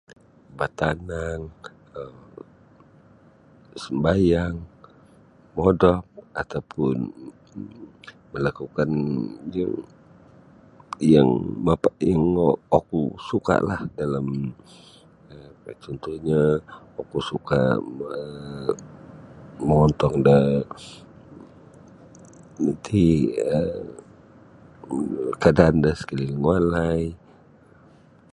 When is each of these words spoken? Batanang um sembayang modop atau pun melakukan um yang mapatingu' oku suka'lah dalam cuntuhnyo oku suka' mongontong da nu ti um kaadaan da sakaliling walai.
Batanang 0.57 1.43
um 1.99 2.17
sembayang 3.83 4.55
modop 5.55 6.03
atau 6.41 6.61
pun 6.71 6.97
melakukan 8.33 8.89
um 9.61 9.75
yang 11.13 11.29
mapatingu' 11.67 12.59
oku 12.79 13.01
suka'lah 13.29 13.79
dalam 13.99 14.27
cuntuhnyo 15.83 16.43
oku 17.01 17.17
suka' 17.29 17.65
mongontong 19.67 20.15
da 20.27 20.37
nu 22.63 22.71
ti 22.85 23.05
um 23.55 23.87
kaadaan 25.41 25.75
da 25.83 25.91
sakaliling 25.99 26.41
walai. 26.49 27.01